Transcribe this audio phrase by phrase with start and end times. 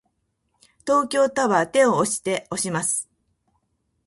[0.79, 3.07] 東京タワーを手押しで押します。